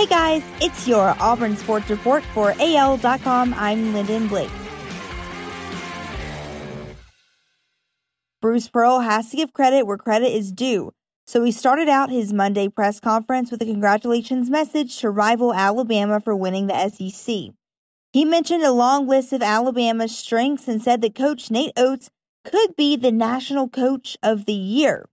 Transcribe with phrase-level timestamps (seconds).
[0.00, 3.52] Hey guys, it's your Auburn Sports Report for AL.com.
[3.54, 4.48] I'm Lyndon Blake.
[8.40, 10.94] Bruce Pearl has to give credit where credit is due,
[11.26, 16.18] so he started out his Monday press conference with a congratulations message to rival Alabama
[16.18, 17.50] for winning the SEC.
[18.10, 22.08] He mentioned a long list of Alabama's strengths and said that coach Nate Oats
[22.46, 25.10] could be the national coach of the year.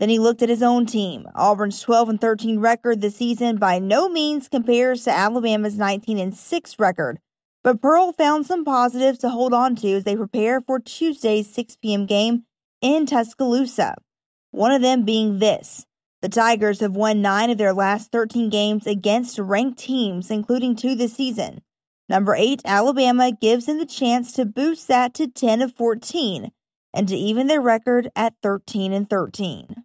[0.00, 1.26] Then he looked at his own team.
[1.34, 6.34] Auburn's 12 and 13 record this season by no means compares to Alabama's 19 and
[6.34, 7.20] 6 record,
[7.62, 11.76] but Pearl found some positives to hold on to as they prepare for Tuesday's 6
[11.76, 12.06] p.m.
[12.06, 12.44] game
[12.80, 13.94] in Tuscaloosa.
[14.52, 15.84] One of them being this.
[16.22, 20.94] The Tigers have won 9 of their last 13 games against ranked teams, including two
[20.94, 21.60] this season.
[22.08, 26.50] Number 8, Alabama gives them the chance to boost that to 10 of 14
[26.94, 29.79] and to even their record at 13 and 13.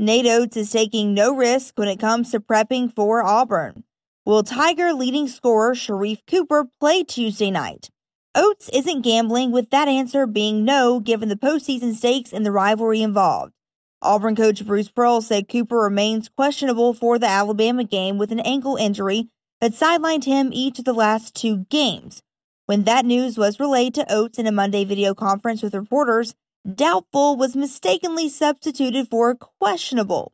[0.00, 3.82] Nate Oats is taking no risk when it comes to prepping for Auburn.
[4.24, 7.90] Will Tiger leading scorer Sharife Cooper play Tuesday night?
[8.32, 13.02] Oats isn't gambling, with that answer being no given the postseason stakes and the rivalry
[13.02, 13.52] involved.
[14.00, 18.76] Auburn coach Bruce Pearl said Cooper remains questionable for the Alabama game with an ankle
[18.76, 19.28] injury
[19.60, 22.22] that sidelined him each of the last two games.
[22.66, 26.36] When that news was relayed to Oats in a Monday video conference with reporters,
[26.72, 30.32] Doubtful was mistakenly substituted for questionable,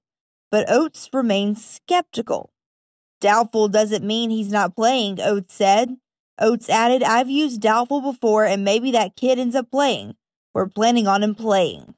[0.50, 2.52] but Oats remains skeptical.
[3.20, 5.96] Doubtful doesn't mean he's not playing, Oats said.
[6.40, 10.16] Oats added, I've used doubtful before, and maybe that kid ends up playing.
[10.52, 11.94] We're planning on him playing.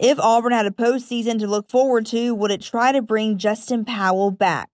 [0.00, 3.84] If Auburn had a postseason to look forward to, would it try to bring Justin
[3.84, 4.68] Powell back?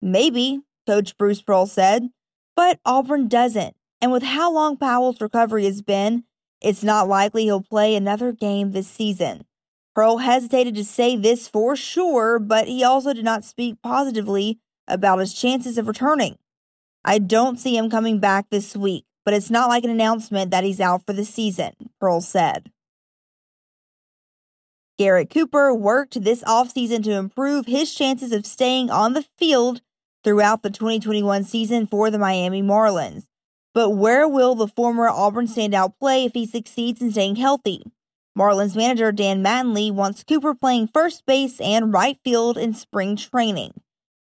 [0.00, 2.08] Maybe, Coach Bruce Pearl said,
[2.56, 3.76] but Auburn doesn't.
[4.00, 6.24] And with how long Powell's recovery has been,
[6.62, 9.44] it's not likely he'll play another game this season.
[9.94, 15.18] Pearl hesitated to say this for sure, but he also did not speak positively about
[15.18, 16.38] his chances of returning.
[17.04, 20.64] I don't see him coming back this week, but it's not like an announcement that
[20.64, 22.70] he's out for the season, Pearl said.
[24.98, 29.80] Garrett Cooper worked this offseason to improve his chances of staying on the field
[30.22, 33.26] throughout the 2021 season for the Miami Marlins.
[33.74, 37.84] But where will the former Auburn standout play if he succeeds in staying healthy?
[38.38, 43.72] Marlins manager Don Mattingly wants Cooper playing first base and right field in spring training.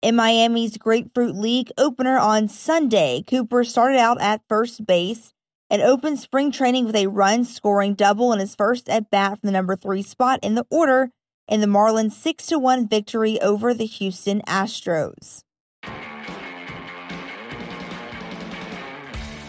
[0.01, 5.33] In Miami's Grapefruit League opener on Sunday, Cooper started out at first base
[5.69, 9.47] and opened spring training with a run scoring double in his first at bat from
[9.47, 11.09] the number three spot in the order
[11.47, 15.43] in the Marlins 6 1 victory over the Houston Astros.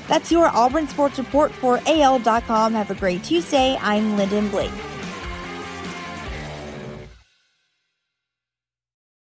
[0.08, 2.72] That's your Auburn Sports Report for AL.com.
[2.72, 3.76] Have a great Tuesday.
[3.80, 4.72] I'm Lyndon Blake.